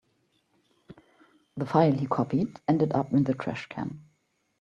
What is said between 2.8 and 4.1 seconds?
up in the trash can.